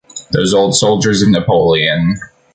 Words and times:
Those 0.31 0.51
old 0.55 0.75
soldiers 0.75 1.21
of 1.21 1.29
Napoleon! 1.29 2.19